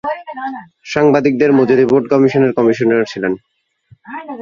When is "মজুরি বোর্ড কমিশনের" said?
1.53-2.51